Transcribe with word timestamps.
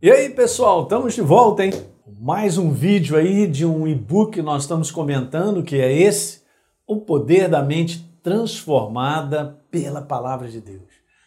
E 0.00 0.12
aí, 0.12 0.30
pessoal, 0.30 0.84
estamos 0.84 1.12
de 1.12 1.20
volta, 1.20 1.64
hein? 1.64 1.72
Mais 2.20 2.56
um 2.56 2.70
vídeo 2.70 3.16
aí 3.16 3.48
de 3.48 3.66
um 3.66 3.84
e-book 3.84 4.34
que 4.34 4.42
nós 4.42 4.62
estamos 4.62 4.92
comentando, 4.92 5.60
que 5.60 5.74
é 5.74 5.92
esse, 5.92 6.42
O 6.86 7.00
Poder 7.00 7.48
da 7.48 7.64
Mente 7.64 8.08
Transformada 8.22 9.60
pela 9.72 10.00
Palavra 10.00 10.46
de 10.46 10.60
Deus. 10.60 10.86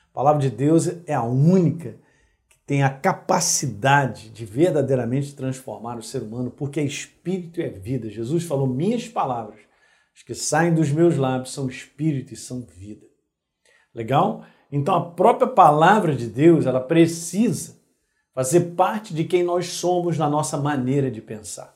A 0.10 0.13
Palavra 0.13 0.42
de 0.42 0.49
Deus 0.49 0.88
é 1.05 1.13
a 1.13 1.21
única 1.21 1.97
que 2.47 2.57
tem 2.65 2.81
a 2.81 2.89
capacidade 2.89 4.29
de 4.29 4.46
verdadeiramente 4.46 5.36
transformar 5.36 5.98
o 5.98 6.04
ser 6.04 6.24
humano, 6.24 6.50
porque 6.50 6.80
é 6.80 6.84
espírito 6.84 7.60
e 7.60 7.64
é 7.64 7.70
vida. 7.70 8.10
Jesus 8.10 8.46
falou: 8.46 8.68
"Minhas 8.68 9.06
palavras, 9.06 9.60
as 10.16 10.24
que 10.24 10.34
saem 10.34 10.74
dos 10.74 10.90
meus 10.90 11.18
lábios 11.18 11.52
são 11.52 11.68
espírito 11.68 12.34
e 12.34 12.38
são 12.38 12.66
vida". 12.78 13.06
Legal? 13.94 14.46
Então 14.72 14.96
a 14.96 15.12
própria 15.12 15.50
palavra 15.50 16.16
de 16.16 16.28
Deus, 16.28 16.66
ela 16.66 16.80
precisa 16.80 17.80
fazer 18.34 18.75
parte 18.75 19.13
de 19.13 19.23
quem 19.23 19.43
nós 19.43 19.68
somos 19.68 20.18
na 20.18 20.29
nossa 20.29 20.57
maneira 20.57 21.11
de 21.11 21.21
pensar. 21.21 21.75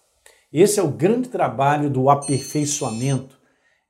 Esse 0.51 0.79
é 0.79 0.83
o 0.83 0.89
grande 0.89 1.29
trabalho 1.29 1.89
do 1.89 2.09
aperfeiçoamento, 2.09 3.37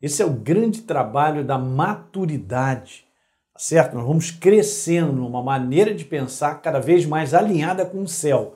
esse 0.02 0.21
é 0.21 0.26
o 0.26 0.34
grande 0.34 0.81
trabalho 0.81 1.43
da 1.43 1.57
maturidade, 1.57 3.05
tá 3.54 3.59
certo? 3.59 3.95
Nós 3.95 4.05
vamos 4.05 4.31
crescendo 4.31 5.13
numa 5.13 5.41
maneira 5.41 5.93
de 5.93 6.04
pensar 6.05 6.62
cada 6.62 6.80
vez 6.80 7.05
mais 7.05 7.34
alinhada 7.34 7.85
com 7.85 8.02
o 8.02 8.07
céu. 8.07 8.55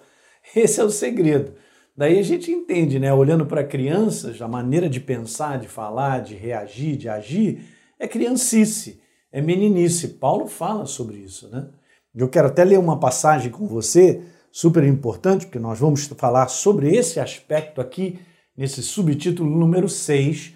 Esse 0.56 0.80
é 0.80 0.84
o 0.84 0.90
segredo. 0.90 1.54
Daí 1.96 2.18
a 2.18 2.24
gente 2.24 2.52
entende, 2.52 2.98
né? 2.98 3.14
Olhando 3.14 3.46
para 3.46 3.64
crianças, 3.64 4.42
a 4.42 4.48
maneira 4.48 4.90
de 4.90 5.00
pensar, 5.00 5.60
de 5.60 5.68
falar, 5.68 6.22
de 6.22 6.34
reagir, 6.34 6.96
de 6.96 7.10
agir, 7.10 7.64
é 8.00 8.08
criancice, 8.08 9.02
é 9.32 9.42
meninice. 9.42 10.08
Paulo 10.10 10.48
fala 10.48 10.86
sobre 10.86 11.18
isso, 11.18 11.50
né? 11.50 11.68
Eu 12.16 12.28
quero 12.28 12.48
até 12.48 12.64
ler 12.64 12.80
uma 12.80 13.00
passagem 13.00 13.52
com 13.52 13.68
você, 13.68 14.22
super 14.52 14.84
importante, 14.84 15.46
porque 15.46 15.60
nós 15.60 15.80
vamos 15.80 16.06
falar 16.18 16.48
sobre 16.48 16.96
esse 16.96 17.20
aspecto 17.20 17.80
aqui, 17.80 18.20
nesse 18.58 18.82
subtítulo 18.82 19.50
número 19.50 19.88
6. 19.88 20.54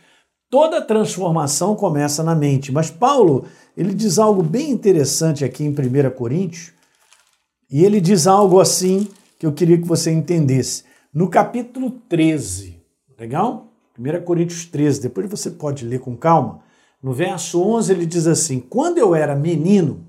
Toda 0.49 0.81
transformação 0.81 1.75
começa 1.75 2.23
na 2.23 2.35
mente. 2.35 2.71
Mas 2.71 2.89
Paulo, 2.89 3.45
ele 3.77 3.93
diz 3.93 4.19
algo 4.19 4.41
bem 4.43 4.71
interessante 4.71 5.45
aqui 5.45 5.63
em 5.63 5.69
1 5.69 6.11
Coríntios, 6.15 6.73
e 7.69 7.83
ele 7.83 8.01
diz 8.01 8.27
algo 8.27 8.59
assim 8.59 9.07
que 9.39 9.45
eu 9.45 9.53
queria 9.53 9.77
que 9.77 9.87
você 9.87 10.11
entendesse. 10.11 10.83
No 11.13 11.29
capítulo 11.29 11.91
13, 12.09 12.81
legal? 13.17 13.67
1 13.97 14.23
Coríntios 14.23 14.65
13, 14.65 15.01
depois 15.01 15.29
você 15.29 15.51
pode 15.51 15.85
ler 15.85 15.99
com 15.99 16.15
calma. 16.15 16.61
No 17.01 17.13
verso 17.13 17.61
11 17.61 17.91
ele 17.91 18.05
diz 18.05 18.25
assim: 18.27 18.59
Quando 18.59 18.97
eu 18.97 19.13
era 19.13 19.35
menino, 19.35 20.05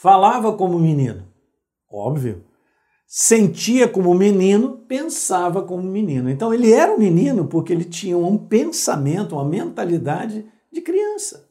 Falava 0.00 0.54
como 0.54 0.78
menino, 0.78 1.28
óbvio. 1.86 2.42
Sentia 3.06 3.86
como 3.86 4.14
menino, 4.14 4.78
pensava 4.88 5.62
como 5.62 5.82
menino. 5.82 6.30
Então 6.30 6.54
ele 6.54 6.72
era 6.72 6.94
um 6.94 6.98
menino 6.98 7.46
porque 7.46 7.70
ele 7.70 7.84
tinha 7.84 8.16
um 8.16 8.38
pensamento, 8.38 9.34
uma 9.34 9.44
mentalidade 9.44 10.46
de 10.72 10.80
criança. 10.80 11.46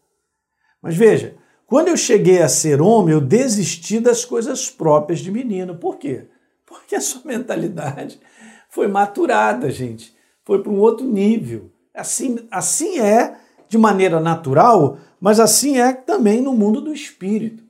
Mas 0.82 0.98
veja, 0.98 1.36
quando 1.68 1.90
eu 1.90 1.96
cheguei 1.98 2.42
a 2.42 2.50
ser 2.50 2.82
homem, 2.82 3.14
eu 3.14 3.22
desisti 3.22 4.00
das 4.00 4.26
coisas 4.26 4.68
próprias 4.68 5.20
de 5.20 5.30
menino. 5.30 5.76
Por 5.76 5.98
quê? 5.98 6.26
Porque 6.66 6.96
a 6.96 7.02
sua 7.02 7.22
mentalidade 7.24 8.20
foi 8.72 8.88
maturada, 8.88 9.70
gente. 9.70 10.12
Foi 10.44 10.64
para 10.64 10.72
um 10.72 10.80
outro 10.80 11.06
nível. 11.06 11.70
Assim, 11.94 12.40
assim 12.50 13.00
é 13.00 13.38
de 13.68 13.78
maneira 13.78 14.20
natural, 14.20 14.98
mas 15.22 15.40
assim 15.40 15.78
é 15.78 15.94
também 15.94 16.42
no 16.42 16.54
mundo 16.54 16.82
do 16.82 16.92
espírito. 16.92 17.69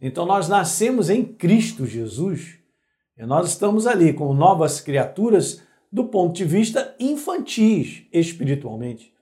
Então 0.00 0.24
nós 0.24 0.48
nascemos 0.48 1.10
em 1.10 1.24
Cristo 1.24 1.86
Jesus 1.86 2.58
e 3.16 3.26
nós 3.26 3.48
estamos 3.48 3.86
ali 3.86 4.12
com 4.12 4.32
novas 4.32 4.80
criaturas 4.80 5.62
do 5.90 6.04
ponto 6.04 6.36
de 6.36 6.44
vista 6.44 6.94
infantis 7.00 8.04
espiritualmente. 8.12 9.12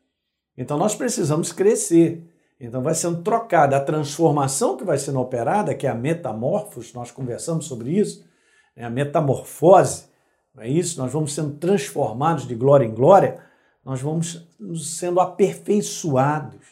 Então 0.57 0.77
nós 0.77 0.95
precisamos 0.95 1.53
crescer. 1.53 2.23
Então 2.59 2.83
vai 2.83 2.95
sendo 2.95 3.23
trocada 3.23 3.77
a 3.77 3.85
transformação 3.85 4.77
que 4.77 4.85
vai 4.85 4.99
sendo 4.99 5.21
operada, 5.21 5.75
que 5.75 5.87
é 5.87 5.91
a 5.91 5.95
metamorfose, 5.95 6.95
nós 6.95 7.11
conversamos 7.11 7.67
sobre 7.67 7.91
isso, 7.91 8.27
é 8.75 8.85
a 8.85 8.91
metamorfose, 8.91 10.07
não 10.55 10.63
é 10.63 10.69
isso? 10.69 10.99
Nós 10.99 11.13
vamos 11.13 11.35
sendo 11.35 11.57
transformados 11.59 12.47
de 12.47 12.55
glória 12.55 12.87
em 12.87 12.95
glória, 12.95 13.39
nós 13.85 14.01
vamos 14.01 14.49
sendo 14.83 15.21
aperfeiçoados 15.21 16.66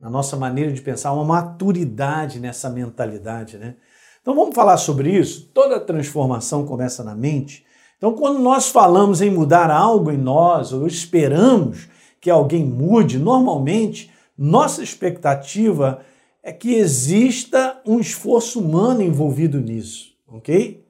na 0.00 0.10
nossa 0.10 0.36
maneira 0.36 0.72
de 0.72 0.80
pensar, 0.80 1.12
uma 1.12 1.24
maturidade 1.24 2.38
nessa 2.38 2.68
mentalidade, 2.68 3.56
né? 3.58 3.76
Então 4.20 4.34
vamos 4.34 4.54
falar 4.54 4.76
sobre 4.76 5.16
isso. 5.16 5.50
Toda 5.54 5.78
transformação 5.78 6.66
começa 6.66 7.04
na 7.04 7.14
mente. 7.14 7.64
Então, 7.96 8.12
quando 8.12 8.40
nós 8.40 8.68
falamos 8.68 9.22
em 9.22 9.30
mudar 9.30 9.70
algo 9.70 10.10
em 10.10 10.18
nós, 10.18 10.72
ou 10.72 10.86
esperamos 10.86 11.88
que 12.20 12.28
alguém 12.28 12.64
mude, 12.64 13.18
normalmente 13.18 14.10
nossa 14.36 14.82
expectativa 14.82 16.00
é 16.42 16.52
que 16.52 16.74
exista 16.74 17.80
um 17.86 17.98
esforço 17.98 18.60
humano 18.60 19.02
envolvido 19.02 19.60
nisso, 19.60 20.12
ok? 20.28 20.84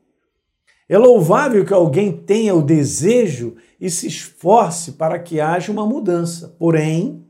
É 0.88 0.98
louvável 0.98 1.64
que 1.64 1.72
alguém 1.72 2.12
tenha 2.12 2.54
o 2.54 2.62
desejo 2.62 3.56
e 3.80 3.90
se 3.90 4.06
esforce 4.06 4.92
para 4.92 5.18
que 5.18 5.40
haja 5.40 5.70
uma 5.70 5.86
mudança. 5.86 6.54
Porém, 6.58 7.25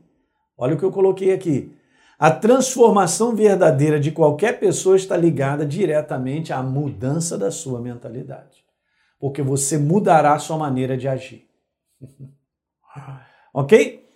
Olha 0.57 0.75
o 0.75 0.77
que 0.77 0.83
eu 0.83 0.91
coloquei 0.91 1.31
aqui. 1.31 1.71
A 2.17 2.31
transformação 2.31 3.35
verdadeira 3.35 3.99
de 3.99 4.11
qualquer 4.11 4.59
pessoa 4.59 4.95
está 4.95 5.15
ligada 5.15 5.65
diretamente 5.65 6.51
à 6.51 6.63
mudança 6.63 7.37
da 7.37 7.51
sua 7.51 7.79
mentalidade. 7.79 8.65
Porque 9.19 9.41
você 9.41 9.77
mudará 9.77 10.33
a 10.33 10.39
sua 10.39 10.57
maneira 10.57 10.97
de 10.97 11.07
agir. 11.07 11.47
ok? 13.53 14.07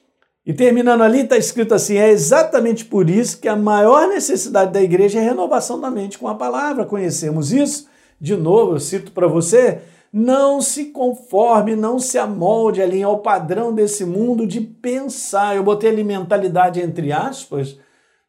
E 0.43 0.53
terminando 0.53 1.03
ali, 1.03 1.21
está 1.21 1.37
escrito 1.37 1.75
assim: 1.75 1.97
é 1.97 2.09
exatamente 2.09 2.85
por 2.85 3.09
isso 3.09 3.39
que 3.39 3.47
a 3.47 3.55
maior 3.55 4.07
necessidade 4.07 4.71
da 4.71 4.81
igreja 4.81 5.19
é 5.19 5.23
renovação 5.23 5.79
da 5.79 5.91
mente 5.91 6.17
com 6.17 6.27
a 6.27 6.35
palavra. 6.35 6.85
Conhecemos 6.85 7.51
isso? 7.51 7.87
De 8.19 8.35
novo, 8.35 8.73
eu 8.73 8.79
cito 8.79 9.11
para 9.11 9.27
você: 9.27 9.81
não 10.11 10.59
se 10.59 10.85
conforme, 10.85 11.75
não 11.75 11.97
se 11.97 12.17
amolde 12.17 12.81
ali 12.81 13.01
ao 13.01 13.19
padrão 13.19 13.73
desse 13.73 14.03
mundo 14.03 14.45
de 14.45 14.59
pensar. 14.59 15.55
Eu 15.55 15.63
botei 15.63 15.89
ali 15.89 16.03
mentalidade 16.03 16.81
entre 16.81 17.11
aspas, 17.13 17.79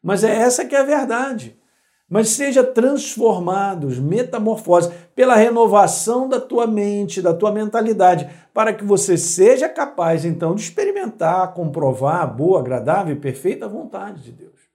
mas 0.01 0.23
é 0.23 0.33
essa 0.33 0.65
que 0.65 0.75
é 0.75 0.79
a 0.79 0.83
verdade. 0.83 1.59
Mas 2.09 2.29
seja 2.29 2.63
transformados, 2.63 3.97
metamorfose, 3.97 4.91
pela 5.15 5.35
renovação 5.35 6.29
da 6.29 6.39
tua 6.39 6.67
mente, 6.67 7.21
da 7.21 7.33
tua 7.33 7.51
mentalidade, 7.51 8.29
para 8.53 8.73
que 8.73 8.83
você 8.83 9.17
seja 9.17 9.67
capaz 9.67 10.23
então 10.23 10.53
de 10.53 10.61
experimentar, 10.61 11.53
comprovar 11.53 12.21
a 12.21 12.27
boa, 12.27 12.59
agradável 12.59 13.15
e 13.15 13.19
perfeita 13.19 13.67
vontade 13.67 14.21
de 14.21 14.31
Deus. 14.31 14.72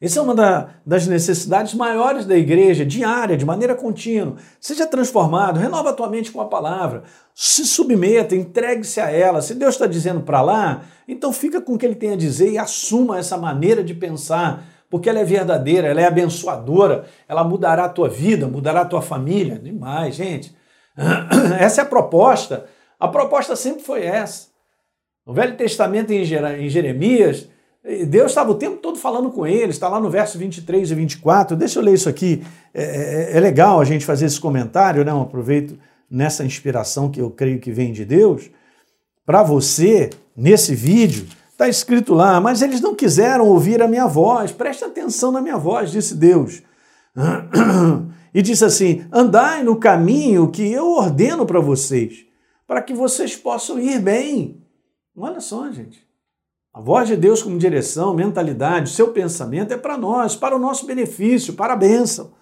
Essa 0.00 0.18
é 0.18 0.22
uma 0.22 0.34
da, 0.34 0.70
das 0.84 1.06
necessidades 1.06 1.74
maiores 1.74 2.24
da 2.24 2.34
igreja, 2.34 2.86
diária, 2.86 3.36
de 3.36 3.44
maneira 3.44 3.74
contínua. 3.74 4.36
Seja 4.58 4.86
transformado, 4.86 5.60
renova 5.60 5.90
a 5.90 5.92
tua 5.92 6.08
mente 6.08 6.32
com 6.32 6.40
a 6.40 6.46
palavra, 6.46 7.02
se 7.34 7.66
submeta, 7.66 8.34
entregue-se 8.34 8.98
a 8.98 9.10
ela. 9.10 9.42
Se 9.42 9.54
Deus 9.54 9.74
está 9.74 9.86
dizendo 9.86 10.22
para 10.22 10.40
lá, 10.40 10.84
então 11.06 11.34
fica 11.34 11.60
com 11.60 11.74
o 11.74 11.78
que 11.78 11.84
ele 11.84 11.94
tem 11.94 12.12
a 12.12 12.16
dizer 12.16 12.50
e 12.50 12.56
assuma 12.56 13.18
essa 13.18 13.36
maneira 13.36 13.84
de 13.84 13.92
pensar, 13.92 14.64
porque 14.88 15.10
ela 15.10 15.18
é 15.18 15.24
verdadeira, 15.24 15.88
ela 15.88 16.00
é 16.00 16.06
abençoadora, 16.06 17.04
ela 17.28 17.44
mudará 17.44 17.84
a 17.84 17.88
tua 17.90 18.08
vida, 18.08 18.48
mudará 18.48 18.80
a 18.80 18.86
tua 18.86 19.02
família. 19.02 19.58
Demais, 19.58 20.14
gente. 20.14 20.56
Essa 21.60 21.82
é 21.82 21.84
a 21.84 21.86
proposta. 21.86 22.66
A 22.98 23.06
proposta 23.06 23.54
sempre 23.54 23.82
foi 23.82 24.04
essa. 24.04 24.48
No 25.26 25.32
Velho 25.32 25.56
Testamento, 25.56 26.10
em 26.10 26.22
Jeremias, 26.68 27.48
Deus 28.08 28.30
estava 28.30 28.50
o 28.50 28.54
tempo 28.54 28.76
todo 28.76 28.98
falando 28.98 29.30
com 29.30 29.46
eles, 29.46 29.76
está 29.76 29.88
lá 29.88 29.98
no 29.98 30.10
verso 30.10 30.38
23 30.38 30.90
e 30.90 30.94
24. 30.94 31.56
Deixa 31.56 31.78
eu 31.78 31.82
ler 31.82 31.94
isso 31.94 32.08
aqui. 32.08 32.42
É, 32.74 32.82
é, 33.32 33.36
é 33.36 33.40
legal 33.40 33.80
a 33.80 33.84
gente 33.84 34.04
fazer 34.04 34.26
esse 34.26 34.38
comentário, 34.38 35.04
né? 35.04 35.10
Eu 35.10 35.22
aproveito 35.22 35.78
nessa 36.10 36.44
inspiração 36.44 37.10
que 37.10 37.20
eu 37.20 37.30
creio 37.30 37.58
que 37.58 37.72
vem 37.72 37.92
de 37.92 38.04
Deus. 38.04 38.50
Para 39.24 39.42
você, 39.42 40.10
nesse 40.36 40.74
vídeo, 40.74 41.26
está 41.50 41.68
escrito 41.68 42.12
lá, 42.12 42.40
mas 42.40 42.60
eles 42.60 42.80
não 42.80 42.94
quiseram 42.94 43.46
ouvir 43.46 43.80
a 43.80 43.88
minha 43.88 44.06
voz. 44.06 44.52
Preste 44.52 44.84
atenção 44.84 45.32
na 45.32 45.40
minha 45.40 45.56
voz, 45.56 45.90
disse 45.90 46.14
Deus. 46.14 46.62
E 48.32 48.42
disse 48.42 48.64
assim: 48.64 49.04
andai 49.12 49.64
no 49.64 49.74
caminho 49.74 50.50
que 50.52 50.62
eu 50.70 50.92
ordeno 50.92 51.44
para 51.44 51.58
vocês, 51.58 52.24
para 52.64 52.80
que 52.80 52.94
vocês 52.94 53.34
possam 53.36 53.78
ir 53.80 54.00
bem. 54.00 54.64
Olha 55.16 55.40
só, 55.40 55.68
gente. 55.72 56.09
A 56.72 56.80
voz 56.80 57.08
de 57.08 57.16
Deus 57.16 57.42
como 57.42 57.58
direção, 57.58 58.14
mentalidade, 58.14 58.90
seu 58.90 59.08
pensamento 59.08 59.74
é 59.74 59.76
para 59.76 59.98
nós, 59.98 60.36
para 60.36 60.54
o 60.54 60.58
nosso 60.58 60.86
benefício, 60.86 61.54
para 61.54 61.72
a 61.72 61.76
bênção. 61.76 62.32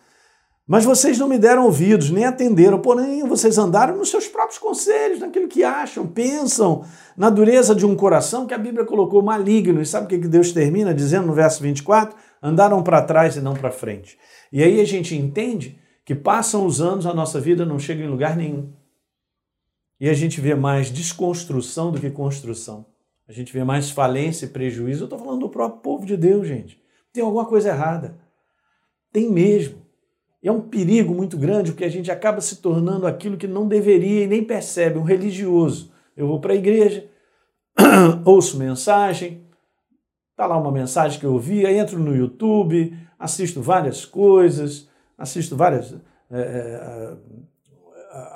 Mas 0.67 0.85
vocês 0.85 1.19
não 1.19 1.27
me 1.27 1.39
deram 1.39 1.65
ouvidos, 1.65 2.11
nem 2.11 2.27
atenderam, 2.27 2.79
porém 2.79 3.27
vocês 3.27 3.57
andaram 3.57 3.97
nos 3.97 4.11
seus 4.11 4.29
próprios 4.29 4.59
conselhos, 4.59 5.19
naquilo 5.19 5.49
que 5.49 5.65
acham, 5.65 6.07
pensam, 6.07 6.85
na 7.17 7.31
dureza 7.31 7.75
de 7.75 7.87
um 7.87 7.97
coração 7.97 8.47
que 8.47 8.53
a 8.53 8.59
Bíblia 8.59 8.85
colocou 8.85 9.23
maligno. 9.23 9.81
E 9.81 9.87
sabe 9.87 10.05
o 10.05 10.21
que 10.21 10.29
Deus 10.29 10.53
termina 10.53 10.93
dizendo 10.93 11.27
no 11.27 11.33
verso 11.33 11.63
24? 11.63 12.15
Andaram 12.43 12.83
para 12.83 13.01
trás 13.01 13.35
e 13.35 13.41
não 13.41 13.55
para 13.55 13.71
frente. 13.71 14.19
E 14.53 14.63
aí 14.63 14.79
a 14.79 14.85
gente 14.85 15.17
entende 15.17 15.81
que 16.05 16.15
passam 16.15 16.67
os 16.67 16.83
anos, 16.83 17.07
a 17.07 17.15
nossa 17.15 17.41
vida 17.41 17.65
não 17.65 17.79
chega 17.79 18.05
em 18.05 18.09
lugar 18.09 18.37
nenhum. 18.37 18.71
E 19.99 20.07
a 20.07 20.13
gente 20.13 20.39
vê 20.39 20.55
mais 20.55 20.91
desconstrução 20.91 21.91
do 21.91 21.99
que 21.99 22.11
construção. 22.11 22.85
A 23.29 23.33
gente 23.33 23.53
vê 23.53 23.63
mais 23.63 23.91
falência 23.91 24.47
e 24.47 24.49
prejuízo. 24.49 25.03
Eu 25.03 25.07
estou 25.07 25.19
falando 25.19 25.41
do 25.41 25.49
próprio 25.51 25.83
povo 25.83 26.07
de 26.07 26.17
Deus, 26.17 26.47
gente. 26.47 26.81
Tem 27.13 27.23
alguma 27.23 27.45
coisa 27.45 27.69
errada. 27.69 28.19
Tem 29.13 29.31
mesmo. 29.31 29.87
E 30.43 30.49
é 30.49 30.53
um 30.53 30.61
perigo 30.61 31.15
muito 31.15 31.37
grande 31.37 31.73
porque 31.73 31.85
a 31.85 31.91
gente 31.91 32.11
acaba 32.11 32.41
se 32.41 32.57
tornando 32.57 33.07
aquilo 33.07 33.37
que 33.37 33.47
não 33.47 33.67
deveria 33.67 34.25
e 34.25 34.27
nem 34.27 34.45
percebe, 34.45 34.99
um 34.99 35.03
religioso. 35.03 35.93
Eu 36.17 36.27
vou 36.27 36.41
para 36.41 36.53
a 36.53 36.57
igreja, 36.57 37.09
ouço 38.25 38.57
mensagem, 38.57 39.47
tá 40.37 40.47
lá 40.47 40.57
uma 40.57 40.71
mensagem 40.71 41.19
que 41.19 41.27
eu 41.27 41.33
ouvi, 41.33 41.67
entro 41.67 41.99
no 41.99 42.15
YouTube, 42.15 42.97
assisto 43.19 43.61
várias 43.61 44.05
coisas, 44.05 44.89
assisto 45.17 45.57
várias. 45.57 45.93
É, 46.31 46.41
é, 46.41 47.17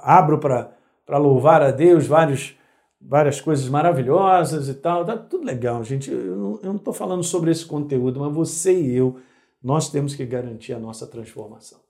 abro 0.03 0.39
para 0.39 1.19
louvar 1.19 1.63
a 1.63 1.71
Deus 1.71 2.07
vários, 2.07 2.57
várias 3.05 3.41
coisas 3.41 3.69
maravilhosas 3.69 4.69
e 4.69 4.75
tal. 4.75 5.05
Tá 5.05 5.17
tudo 5.17 5.45
legal, 5.45 5.83
gente. 5.85 6.11
Eu 6.11 6.61
não 6.63 6.77
estou 6.77 6.93
falando 6.93 7.23
sobre 7.23 7.51
esse 7.51 7.65
conteúdo, 7.65 8.21
mas 8.21 8.33
você 8.33 8.73
e 8.73 8.95
eu, 8.95 9.21
nós 9.63 9.91
temos 9.91 10.15
que 10.15 10.25
garantir 10.25 10.73
a 10.73 10.79
nossa 10.79 11.07
transformação. 11.07 11.81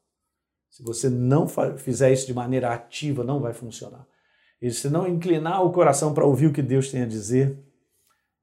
Se 0.70 0.82
você 0.82 1.10
não 1.10 1.46
fizer 1.76 2.12
isso 2.12 2.26
de 2.26 2.34
maneira 2.34 2.72
ativa, 2.72 3.22
não 3.22 3.40
vai 3.40 3.52
funcionar. 3.52 4.06
E 4.60 4.70
se 4.70 4.88
não 4.88 5.06
inclinar 5.06 5.64
o 5.64 5.72
coração 5.72 6.14
para 6.14 6.24
ouvir 6.24 6.46
o 6.46 6.52
que 6.52 6.62
Deus 6.62 6.90
tem 6.90 7.02
a 7.02 7.06
dizer, 7.06 7.58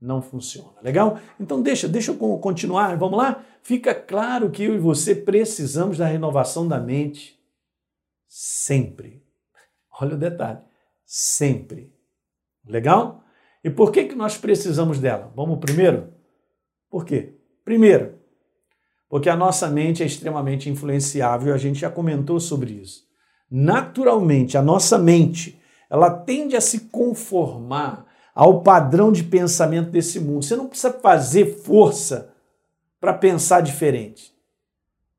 não 0.01 0.21
funciona. 0.21 0.79
Legal? 0.81 1.19
Então 1.39 1.61
deixa, 1.61 1.87
deixa 1.87 2.11
eu 2.11 2.17
continuar. 2.39 2.97
Vamos 2.97 3.17
lá? 3.17 3.43
Fica 3.61 3.93
claro 3.93 4.49
que 4.49 4.63
eu 4.63 4.75
e 4.75 4.79
você 4.79 5.15
precisamos 5.15 5.97
da 5.97 6.05
renovação 6.05 6.67
da 6.67 6.79
mente 6.79 7.39
sempre. 8.27 9.23
Olha 9.99 10.15
o 10.15 10.19
detalhe. 10.19 10.59
Sempre. 11.05 11.98
Legal? 12.69 13.23
E 13.63 13.69
por 13.69 13.91
que, 13.91 14.05
que 14.05 14.15
nós 14.15 14.37
precisamos 14.37 14.99
dela? 14.99 15.33
Vamos 15.35 15.59
primeiro? 15.59 16.13
Por 16.89 17.03
quê? 17.03 17.33
Primeiro, 17.65 18.13
porque 19.09 19.29
a 19.29 19.35
nossa 19.35 19.67
mente 19.67 20.03
é 20.03 20.05
extremamente 20.05 20.69
influenciável, 20.69 21.53
a 21.53 21.57
gente 21.57 21.79
já 21.79 21.89
comentou 21.89 22.39
sobre 22.39 22.73
isso. 22.73 23.03
Naturalmente, 23.49 24.57
a 24.57 24.61
nossa 24.61 24.97
mente, 24.97 25.59
ela 25.89 26.11
tende 26.11 26.55
a 26.55 26.61
se 26.61 26.81
conformar 26.81 28.05
ao 28.33 28.61
padrão 28.61 29.11
de 29.11 29.23
pensamento 29.23 29.89
desse 29.89 30.19
mundo. 30.19 30.45
Você 30.45 30.55
não 30.55 30.67
precisa 30.67 30.93
fazer 30.93 31.57
força 31.63 32.31
para 32.99 33.13
pensar 33.13 33.61
diferente. 33.61 34.33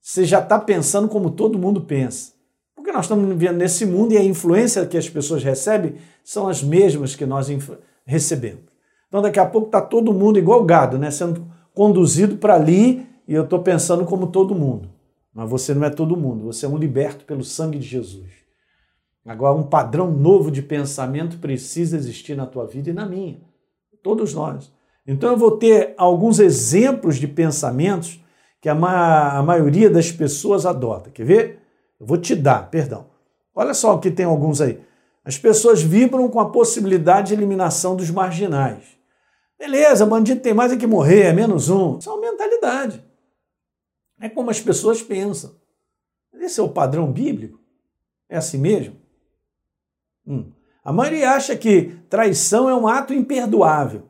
Você 0.00 0.24
já 0.24 0.38
está 0.40 0.58
pensando 0.58 1.08
como 1.08 1.32
todo 1.32 1.58
mundo 1.58 1.82
pensa. 1.82 2.32
Porque 2.80 2.92
nós 2.92 3.04
estamos 3.04 3.28
vivendo 3.28 3.58
nesse 3.58 3.84
mundo 3.84 4.14
e 4.14 4.16
a 4.16 4.24
influência 4.24 4.86
que 4.86 4.96
as 4.96 5.06
pessoas 5.06 5.44
recebem 5.44 5.96
são 6.24 6.48
as 6.48 6.62
mesmas 6.62 7.14
que 7.14 7.26
nós 7.26 7.48
recebemos. 8.06 8.64
Então 9.06 9.20
daqui 9.20 9.38
a 9.38 9.44
pouco 9.44 9.66
está 9.66 9.82
todo 9.82 10.14
mundo 10.14 10.38
igual 10.38 10.64
gado, 10.64 10.98
né? 10.98 11.10
Sendo 11.10 11.46
conduzido 11.74 12.36
para 12.36 12.54
ali 12.54 13.06
e 13.28 13.34
eu 13.34 13.44
estou 13.44 13.58
pensando 13.58 14.06
como 14.06 14.28
todo 14.28 14.54
mundo. 14.54 14.88
Mas 15.34 15.50
você 15.50 15.74
não 15.74 15.84
é 15.84 15.90
todo 15.90 16.16
mundo, 16.16 16.44
você 16.44 16.64
é 16.64 16.68
um 16.70 16.78
liberto 16.78 17.26
pelo 17.26 17.44
sangue 17.44 17.78
de 17.78 17.86
Jesus. 17.86 18.30
Agora, 19.26 19.54
um 19.54 19.62
padrão 19.62 20.10
novo 20.10 20.50
de 20.50 20.62
pensamento 20.62 21.36
precisa 21.36 21.98
existir 21.98 22.34
na 22.34 22.46
tua 22.46 22.66
vida 22.66 22.88
e 22.88 22.94
na 22.94 23.04
minha. 23.04 23.42
Todos 24.02 24.32
nós. 24.32 24.72
Então, 25.06 25.32
eu 25.32 25.36
vou 25.36 25.58
ter 25.58 25.92
alguns 25.98 26.40
exemplos 26.40 27.16
de 27.16 27.28
pensamentos 27.28 28.18
que 28.58 28.70
a, 28.70 28.74
ma 28.74 29.36
a 29.36 29.42
maioria 29.42 29.90
das 29.90 30.10
pessoas 30.10 30.64
adota. 30.64 31.10
Quer 31.10 31.24
ver? 31.24 31.59
Eu 32.00 32.06
vou 32.06 32.16
te 32.16 32.34
dar, 32.34 32.70
perdão. 32.70 33.10
Olha 33.54 33.74
só 33.74 33.98
que 33.98 34.10
tem 34.10 34.24
alguns 34.24 34.62
aí. 34.62 34.80
As 35.22 35.36
pessoas 35.36 35.82
vibram 35.82 36.28
com 36.30 36.40
a 36.40 36.50
possibilidade 36.50 37.28
de 37.28 37.34
eliminação 37.34 37.94
dos 37.94 38.10
marginais. 38.10 38.98
Beleza, 39.58 40.06
bandido 40.06 40.40
tem 40.40 40.54
mais 40.54 40.72
é 40.72 40.76
que 40.76 40.86
morrer, 40.86 41.24
é 41.24 41.32
menos 41.34 41.68
um. 41.68 41.98
Isso 41.98 42.08
é 42.08 42.12
uma 42.12 42.22
mentalidade. 42.22 43.04
É 44.18 44.28
como 44.30 44.50
as 44.50 44.58
pessoas 44.58 45.02
pensam. 45.02 45.54
Esse 46.32 46.58
é 46.58 46.62
o 46.62 46.70
padrão 46.70 47.12
bíblico? 47.12 47.60
É 48.26 48.38
assim 48.38 48.56
mesmo? 48.56 48.96
Hum. 50.26 50.50
A 50.82 50.92
maioria 50.92 51.32
acha 51.32 51.54
que 51.54 51.96
traição 52.08 52.68
é 52.68 52.74
um 52.74 52.88
ato 52.88 53.12
imperdoável. 53.12 54.08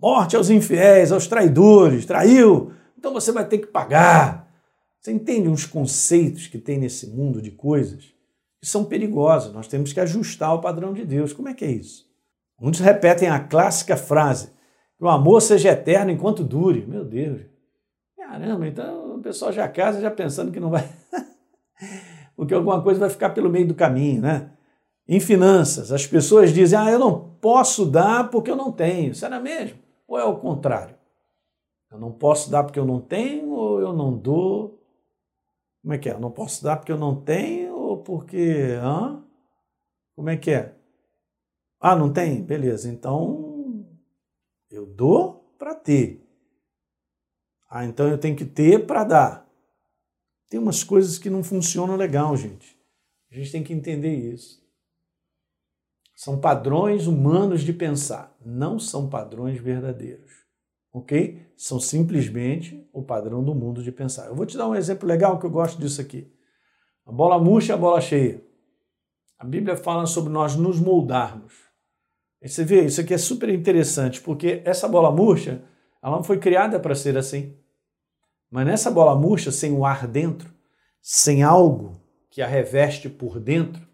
Morte 0.00 0.34
aos 0.34 0.48
infiéis, 0.48 1.12
aos 1.12 1.26
traidores, 1.26 2.06
traiu, 2.06 2.72
então 2.96 3.12
você 3.12 3.30
vai 3.30 3.44
ter 3.44 3.58
que 3.58 3.66
pagar. 3.66 4.49
Você 5.00 5.12
entende 5.12 5.48
uns 5.48 5.64
conceitos 5.64 6.46
que 6.46 6.58
tem 6.58 6.78
nesse 6.78 7.06
mundo 7.06 7.40
de 7.40 7.50
coisas 7.50 8.12
que 8.60 8.66
são 8.66 8.84
perigosos. 8.84 9.52
Nós 9.52 9.66
temos 9.66 9.92
que 9.92 10.00
ajustar 10.00 10.54
o 10.54 10.60
padrão 10.60 10.92
de 10.92 11.04
Deus. 11.06 11.32
Como 11.32 11.48
é 11.48 11.54
que 11.54 11.64
é 11.64 11.70
isso? 11.70 12.06
Muitos 12.60 12.80
repetem 12.80 13.28
a 13.30 13.40
clássica 13.40 13.96
frase: 13.96 14.50
que 14.98 15.04
o 15.04 15.08
amor 15.08 15.40
seja 15.40 15.70
eterno 15.70 16.10
enquanto 16.10 16.44
dure. 16.44 16.84
Meu 16.86 17.04
Deus. 17.04 17.40
Caramba, 18.18 18.68
então 18.68 19.16
o 19.16 19.22
pessoal 19.22 19.50
já 19.50 19.66
casa 19.66 20.00
já 20.00 20.10
pensando 20.10 20.52
que 20.52 20.60
não 20.60 20.70
vai. 20.70 20.86
Porque 22.36 22.52
alguma 22.52 22.82
coisa 22.82 23.00
vai 23.00 23.10
ficar 23.10 23.30
pelo 23.30 23.50
meio 23.50 23.66
do 23.66 23.74
caminho, 23.74 24.20
né? 24.20 24.50
Em 25.08 25.18
finanças, 25.18 25.90
as 25.90 26.06
pessoas 26.06 26.52
dizem: 26.52 26.78
ah, 26.78 26.90
eu 26.90 26.98
não 26.98 27.30
posso 27.40 27.86
dar 27.86 28.30
porque 28.30 28.50
eu 28.50 28.56
não 28.56 28.70
tenho. 28.70 29.14
Será 29.14 29.40
mesmo? 29.40 29.78
Ou 30.06 30.18
é 30.18 30.24
o 30.24 30.36
contrário? 30.36 30.94
Eu 31.90 31.98
não 31.98 32.12
posso 32.12 32.50
dar 32.50 32.62
porque 32.62 32.78
eu 32.78 32.84
não 32.84 33.00
tenho 33.00 33.50
ou 33.50 33.80
eu 33.80 33.92
não 33.92 34.16
dou? 34.16 34.79
Como 35.82 35.94
é 35.94 35.98
que 35.98 36.08
é? 36.10 36.18
Não 36.18 36.30
posso 36.30 36.62
dar 36.62 36.76
porque 36.76 36.92
eu 36.92 36.98
não 36.98 37.20
tenho 37.20 37.74
ou 37.74 38.02
porque. 38.02 38.76
Hã? 38.82 39.24
Como 40.14 40.28
é 40.28 40.36
que 40.36 40.50
é? 40.50 40.76
Ah, 41.80 41.96
não 41.96 42.12
tem? 42.12 42.42
Beleza. 42.42 42.88
Então 42.90 43.86
eu 44.70 44.86
dou 44.86 45.54
para 45.58 45.74
ter. 45.74 46.26
Ah, 47.68 47.84
então 47.84 48.08
eu 48.08 48.18
tenho 48.18 48.36
que 48.36 48.44
ter 48.44 48.86
para 48.86 49.04
dar. 49.04 49.50
Tem 50.48 50.58
umas 50.58 50.82
coisas 50.82 51.18
que 51.18 51.30
não 51.30 51.44
funcionam 51.44 51.96
legal, 51.96 52.36
gente. 52.36 52.76
A 53.30 53.34
gente 53.36 53.52
tem 53.52 53.62
que 53.62 53.72
entender 53.72 54.12
isso. 54.12 54.60
São 56.16 56.38
padrões 56.38 57.06
humanos 57.06 57.62
de 57.62 57.72
pensar, 57.72 58.36
não 58.44 58.78
são 58.78 59.08
padrões 59.08 59.58
verdadeiros. 59.58 60.30
Ok? 60.92 61.52
São 61.56 61.78
simplesmente 61.78 62.88
o 62.92 63.02
padrão 63.02 63.44
do 63.44 63.54
mundo 63.54 63.82
de 63.82 63.92
pensar. 63.92 64.26
Eu 64.26 64.34
vou 64.34 64.46
te 64.46 64.56
dar 64.56 64.68
um 64.68 64.74
exemplo 64.74 65.08
legal 65.08 65.38
que 65.38 65.46
eu 65.46 65.50
gosto 65.50 65.80
disso 65.80 66.00
aqui. 66.00 66.32
A 67.06 67.12
bola 67.12 67.38
murcha 67.38 67.72
e 67.72 67.74
a 67.74 67.78
bola 67.78 68.00
cheia. 68.00 68.44
A 69.38 69.44
Bíblia 69.44 69.76
fala 69.76 70.06
sobre 70.06 70.32
nós 70.32 70.56
nos 70.56 70.78
moldarmos. 70.80 71.54
E 72.42 72.48
você 72.48 72.64
vê, 72.64 72.86
isso 72.86 73.00
aqui 73.00 73.14
é 73.14 73.18
super 73.18 73.48
interessante, 73.48 74.20
porque 74.20 74.62
essa 74.64 74.88
bola 74.88 75.10
murcha, 75.10 75.62
ela 76.02 76.16
não 76.16 76.24
foi 76.24 76.38
criada 76.38 76.80
para 76.80 76.94
ser 76.94 77.16
assim. 77.16 77.56
Mas 78.50 78.66
nessa 78.66 78.90
bola 78.90 79.14
murcha, 79.14 79.52
sem 79.52 79.72
o 79.72 79.84
ar 79.84 80.06
dentro, 80.06 80.52
sem 81.00 81.42
algo 81.42 82.00
que 82.30 82.42
a 82.42 82.46
reveste 82.46 83.08
por 83.08 83.38
dentro, 83.38 83.86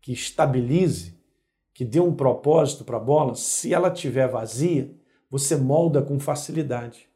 que 0.00 0.12
estabilize, 0.12 1.18
que 1.74 1.84
dê 1.84 2.00
um 2.00 2.14
propósito 2.14 2.84
para 2.84 2.96
a 2.96 3.00
bola, 3.00 3.34
se 3.34 3.72
ela 3.72 3.92
estiver 3.92 4.28
vazia, 4.28 4.97
você 5.30 5.56
molda 5.56 6.02
com 6.02 6.18
facilidade. 6.18 7.08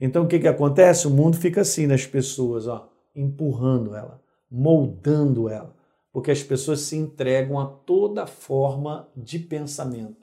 Então 0.00 0.24
o 0.24 0.28
que, 0.28 0.38
que 0.38 0.48
acontece? 0.48 1.06
O 1.06 1.10
mundo 1.10 1.36
fica 1.36 1.60
assim 1.60 1.86
nas 1.86 2.06
pessoas, 2.06 2.66
ó, 2.66 2.90
empurrando 3.14 3.94
ela, 3.94 4.22
moldando 4.50 5.48
ela, 5.48 5.76
porque 6.12 6.30
as 6.30 6.42
pessoas 6.42 6.80
se 6.80 6.96
entregam 6.96 7.58
a 7.58 7.66
toda 7.66 8.26
forma 8.26 9.08
de 9.16 9.38
pensamento. 9.38 10.20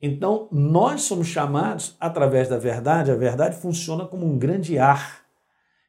Então, 0.00 0.46
nós 0.52 1.02
somos 1.02 1.26
chamados 1.26 1.96
através 1.98 2.48
da 2.48 2.58
verdade, 2.58 3.10
a 3.10 3.16
verdade 3.16 3.56
funciona 3.56 4.04
como 4.04 4.26
um 4.26 4.38
grande 4.38 4.78
ar 4.78 5.24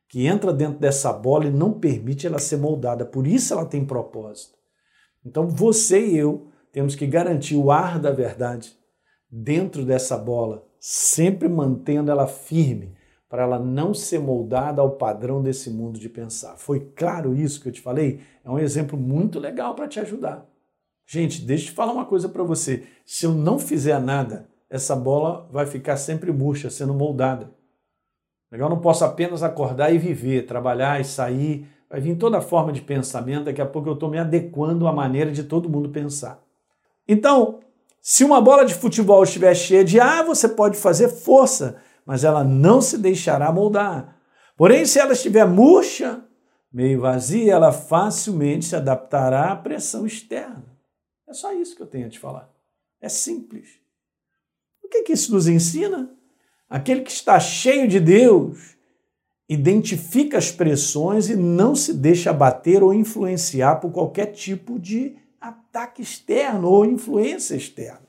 que 0.08 0.26
entra 0.26 0.54
dentro 0.54 0.80
dessa 0.80 1.12
bola 1.12 1.46
e 1.46 1.52
não 1.52 1.74
permite 1.74 2.26
ela 2.26 2.40
ser 2.40 2.58
moldada. 2.58 3.06
Por 3.06 3.28
isso 3.28 3.54
ela 3.54 3.66
tem 3.66 3.86
propósito. 3.86 4.58
Então 5.26 5.48
você 5.50 6.06
e 6.06 6.18
eu 6.18 6.48
temos 6.72 6.96
que 6.96 7.06
garantir 7.06 7.58
o 7.58 7.70
ar 7.70 8.00
da 8.00 8.12
verdade 8.12 8.78
dentro 9.30 9.86
dessa 9.86 10.18
bola, 10.18 10.66
sempre 10.80 11.48
mantendo 11.48 12.12
ela 12.12 12.28
firme, 12.28 12.96
para 13.30 13.44
ela 13.44 13.60
não 13.60 13.94
ser 13.94 14.20
moldada 14.20 14.82
ao 14.82 14.92
padrão 14.92 15.42
desse 15.42 15.70
mundo 15.70 16.00
de 16.00 16.08
pensar. 16.08 16.56
Foi 16.58 16.80
claro 16.96 17.36
isso 17.36 17.62
que 17.62 17.68
eu 17.68 17.74
te 17.74 17.82
falei? 17.82 18.22
É 18.44 18.50
um 18.50 18.58
exemplo 18.58 18.98
muito 18.98 19.40
legal 19.40 19.76
para 19.76 19.88
te 19.88 20.00
ajudar. 20.00 20.46
Gente, 21.06 21.42
deixa 21.42 21.66
eu 21.66 21.70
te 21.70 21.76
falar 21.76 21.94
uma 21.94 22.06
coisa 22.06 22.30
para 22.30 22.44
você. 22.44 22.86
Se 23.06 23.26
eu 23.26 23.34
não 23.34 23.60
fizer 23.60 24.00
nada, 24.00 24.50
essa 24.70 24.96
bola 24.96 25.48
vai 25.52 25.66
ficar 25.66 25.98
sempre 25.98 26.32
murcha, 26.32 26.70
sendo 26.70 26.94
moldada. 26.94 27.52
Eu 28.52 28.70
não 28.70 28.80
posso 28.80 29.04
apenas 29.04 29.44
acordar 29.44 29.94
e 29.94 29.98
viver, 29.98 30.46
trabalhar 30.46 31.02
e 31.02 31.04
sair, 31.04 31.68
vai 31.90 32.00
vir 32.00 32.18
toda 32.18 32.42
forma 32.42 32.72
de 32.72 32.82
pensamento, 32.82 33.46
daqui 33.46 33.62
a 33.62 33.66
pouco 33.66 33.90
eu 33.90 33.94
estou 33.94 34.10
me 34.10 34.18
adequando 34.18 34.88
à 34.88 34.94
maneira 34.94 35.32
de 35.32 35.44
todo 35.44 35.70
mundo 35.70 35.90
pensar. 35.90 36.42
Então, 37.08 37.60
se 38.02 38.24
uma 38.24 38.40
bola 38.40 38.66
de 38.66 38.74
futebol 38.74 39.24
estiver 39.24 39.54
cheia 39.56 39.84
de 39.84 40.00
ar, 40.00 40.24
você 40.24 40.48
pode 40.48 40.78
fazer 40.78 41.10
força, 41.10 41.82
mas 42.06 42.24
ela 42.24 42.44
não 42.44 42.82
se 42.82 42.98
deixará 42.98 43.52
moldar. 43.52 44.18
Porém, 44.56 44.86
se 44.86 44.98
ela 44.98 45.14
estiver 45.14 45.46
murcha, 45.46 46.24
meio 46.72 47.02
vazia, 47.02 47.54
ela 47.54 47.72
facilmente 47.72 48.66
se 48.66 48.76
adaptará 48.76 49.52
à 49.52 49.56
pressão 49.56 50.06
externa. 50.06 50.66
É 51.28 51.34
só 51.34 51.54
isso 51.54 51.76
que 51.76 51.82
eu 51.82 51.88
tenho 51.88 52.08
a 52.08 52.10
te 52.10 52.18
falar. 52.18 52.50
É 53.02 53.10
simples. 53.10 53.68
O 54.84 54.88
que, 54.88 55.04
que 55.04 55.14
isso 55.14 55.34
nos 55.34 55.48
ensina? 55.48 56.10
Aquele 56.70 57.02
que 57.02 57.12
está 57.12 57.40
cheio 57.40 57.88
de 57.88 58.00
Deus 58.00 58.78
identifica 59.50 60.38
as 60.38 60.52
pressões 60.52 61.30
e 61.30 61.36
não 61.36 61.76
se 61.76 61.94
deixa 61.94 62.32
abater 62.32 62.84
ou 62.84 62.94
influenciar 62.94 63.78
por 63.78 63.92
qualquer 63.92 64.28
tipo 64.28 64.80
de 64.80 65.16
ataque 65.40 66.02
externo 66.02 66.70
ou 66.70 66.86
influência 66.86 67.56
externa. 67.56 68.08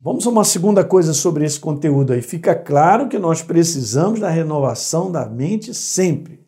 Vamos 0.00 0.26
a 0.26 0.30
uma 0.30 0.44
segunda 0.44 0.84
coisa 0.84 1.14
sobre 1.14 1.44
esse 1.44 1.58
conteúdo 1.58 2.12
aí. 2.12 2.20
Fica 2.20 2.54
claro 2.54 3.08
que 3.08 3.18
nós 3.18 3.42
precisamos 3.42 4.20
da 4.20 4.28
renovação 4.28 5.10
da 5.10 5.24
mente 5.24 5.72
sempre. 5.72 6.44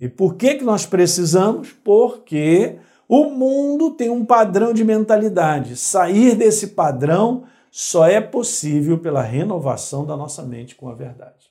E 0.00 0.08
por 0.08 0.36
que, 0.36 0.54
que 0.54 0.64
nós 0.64 0.86
precisamos? 0.86 1.70
Porque 1.84 2.78
o 3.06 3.26
mundo 3.26 3.90
tem 3.90 4.08
um 4.08 4.24
padrão 4.24 4.72
de 4.72 4.82
mentalidade. 4.84 5.76
Sair 5.76 6.34
desse 6.34 6.68
padrão 6.68 7.44
só 7.70 8.06
é 8.06 8.20
possível 8.20 8.98
pela 8.98 9.20
renovação 9.20 10.06
da 10.06 10.16
nossa 10.16 10.42
mente 10.42 10.74
com 10.74 10.88
a 10.88 10.94
verdade. 10.94 11.50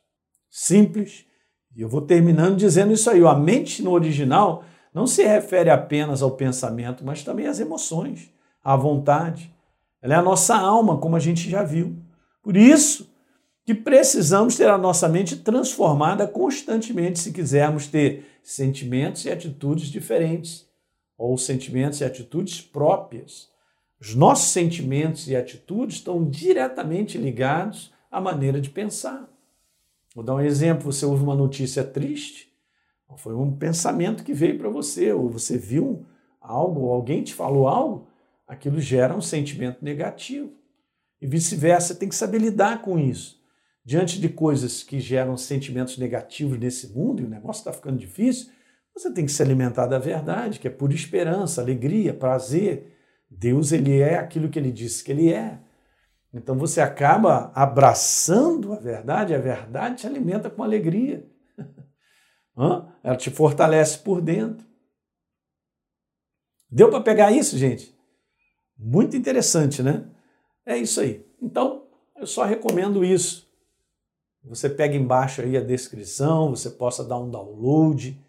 Simples. 0.49 1.23
E 1.75 1.81
eu 1.81 1.87
vou 1.87 2.01
terminando 2.01 2.57
dizendo 2.57 2.93
isso 2.93 3.09
aí. 3.09 3.23
A 3.23 3.35
mente 3.35 3.83
no 3.83 3.91
original 3.91 4.63
não 4.93 5.07
se 5.07 5.23
refere 5.23 5.69
apenas 5.69 6.21
ao 6.21 6.31
pensamento, 6.31 7.05
mas 7.05 7.23
também 7.23 7.47
às 7.47 7.59
emoções, 7.59 8.31
à 8.63 8.75
vontade. 8.75 9.53
Ela 10.01 10.15
é 10.15 10.17
a 10.17 10.23
nossa 10.23 10.55
alma, 10.55 10.97
como 10.97 11.15
a 11.15 11.19
gente 11.19 11.49
já 11.49 11.63
viu. 11.63 11.95
Por 12.43 12.57
isso 12.57 13.09
que 13.65 13.73
precisamos 13.73 14.57
ter 14.57 14.67
a 14.67 14.77
nossa 14.77 15.07
mente 15.07 15.37
transformada 15.37 16.27
constantemente 16.27 17.19
se 17.19 17.31
quisermos 17.31 17.87
ter 17.87 18.25
sentimentos 18.43 19.23
e 19.25 19.31
atitudes 19.31 19.87
diferentes, 19.87 20.67
ou 21.17 21.37
sentimentos 21.37 22.01
e 22.01 22.03
atitudes 22.03 22.59
próprias. 22.59 23.49
Os 23.99 24.15
nossos 24.15 24.49
sentimentos 24.49 25.27
e 25.27 25.35
atitudes 25.35 25.97
estão 25.97 26.27
diretamente 26.27 27.19
ligados 27.19 27.93
à 28.09 28.19
maneira 28.19 28.59
de 28.59 28.71
pensar. 28.71 29.29
Vou 30.15 30.23
dar 30.23 30.35
um 30.35 30.41
exemplo: 30.41 30.91
você 30.91 31.05
ouve 31.05 31.23
uma 31.23 31.35
notícia 31.35 31.83
triste, 31.83 32.50
foi 33.17 33.35
um 33.35 33.55
pensamento 33.55 34.23
que 34.23 34.33
veio 34.33 34.57
para 34.57 34.69
você, 34.69 35.11
ou 35.11 35.29
você 35.29 35.57
viu 35.57 36.05
algo, 36.39 36.81
ou 36.81 36.93
alguém 36.93 37.23
te 37.23 37.33
falou 37.33 37.67
algo, 37.67 38.07
aquilo 38.47 38.79
gera 38.79 39.15
um 39.15 39.21
sentimento 39.21 39.83
negativo. 39.83 40.51
E 41.21 41.27
vice-versa, 41.27 41.95
tem 41.95 42.09
que 42.09 42.15
saber 42.15 42.39
lidar 42.39 42.81
com 42.81 42.97
isso. 42.97 43.39
Diante 43.83 44.19
de 44.19 44.29
coisas 44.29 44.83
que 44.83 44.99
geram 44.99 45.37
sentimentos 45.37 45.97
negativos 45.97 46.59
nesse 46.59 46.87
mundo, 46.95 47.21
e 47.21 47.25
o 47.25 47.29
negócio 47.29 47.61
está 47.61 47.73
ficando 47.73 47.97
difícil, 47.97 48.51
você 48.93 49.11
tem 49.13 49.25
que 49.25 49.31
se 49.31 49.41
alimentar 49.41 49.87
da 49.87 49.97
verdade, 49.97 50.59
que 50.59 50.67
é 50.67 50.71
pura 50.71 50.93
esperança, 50.93 51.61
alegria, 51.61 52.13
prazer. 52.13 52.95
Deus, 53.29 53.71
ele 53.71 53.99
é 53.99 54.17
aquilo 54.17 54.49
que 54.49 54.59
ele 54.59 54.71
disse 54.71 55.03
que 55.03 55.11
ele 55.11 55.31
é. 55.31 55.59
Então 56.33 56.57
você 56.57 56.81
acaba 56.81 57.51
abraçando 57.53 58.73
a 58.73 58.77
verdade, 58.77 59.33
a 59.33 59.39
verdade 59.39 60.01
te 60.01 60.07
alimenta 60.07 60.49
com 60.49 60.63
alegria. 60.63 61.25
Ela 62.55 63.15
te 63.15 63.29
fortalece 63.29 63.99
por 63.99 64.21
dentro. 64.21 64.65
Deu 66.69 66.89
para 66.89 67.01
pegar 67.01 67.31
isso, 67.31 67.57
gente? 67.57 67.93
Muito 68.77 69.15
interessante, 69.15 69.83
né? 69.83 70.05
É 70.65 70.77
isso 70.77 71.01
aí. 71.01 71.25
Então, 71.41 71.83
eu 72.15 72.25
só 72.27 72.43
recomendo 72.43 73.03
isso. 73.03 73.49
Você 74.45 74.69
pega 74.69 74.95
embaixo 74.95 75.41
aí 75.41 75.55
a 75.55 75.61
descrição, 75.61 76.49
você 76.49 76.69
possa 76.69 77.03
dar 77.03 77.19
um 77.19 77.29
download 77.29 78.19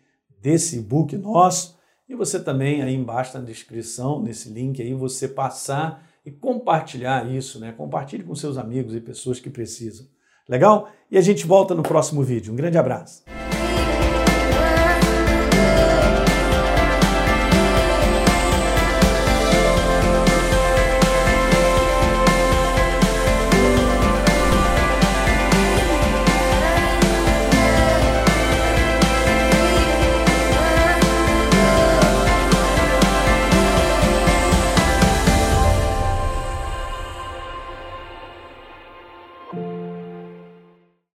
desse 0.40 0.78
e-book 0.78 1.16
nosso 1.16 1.78
e 2.08 2.14
você 2.14 2.38
também 2.38 2.82
aí 2.82 2.94
embaixo 2.94 3.38
na 3.38 3.44
descrição, 3.44 4.20
nesse 4.20 4.50
link 4.50 4.82
aí, 4.82 4.92
você 4.92 5.26
passar 5.26 6.06
e 6.24 6.30
compartilhar 6.30 7.30
isso, 7.30 7.58
né? 7.58 7.72
Compartilhe 7.72 8.22
com 8.22 8.34
seus 8.34 8.58
amigos 8.58 8.94
e 8.94 9.00
pessoas 9.00 9.40
que 9.40 9.48
precisam. 9.48 10.06
Legal? 10.48 10.90
E 11.10 11.16
a 11.16 11.20
gente 11.20 11.46
volta 11.46 11.74
no 11.74 11.82
próximo 11.82 12.22
vídeo. 12.22 12.52
Um 12.52 12.56
grande 12.56 12.76
abraço. 12.76 13.24